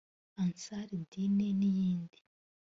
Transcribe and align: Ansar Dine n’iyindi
Ansar 0.41 0.87
Dine 1.09 1.47
n’iyindi 1.59 2.19